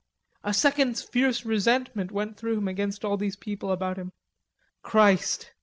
A 0.43 0.51
second's 0.51 1.03
fierce 1.03 1.45
resentment 1.45 2.11
went 2.11 2.35
through 2.35 2.57
him 2.57 2.67
against 2.67 3.05
all 3.05 3.17
these 3.17 3.35
people 3.35 3.71
about 3.71 3.97
him. 3.97 4.13
Christ! 4.81 5.53